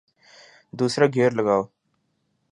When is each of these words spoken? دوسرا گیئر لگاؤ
دوسرا 0.77 1.05
گیئر 1.15 1.31
لگاؤ 1.37 1.63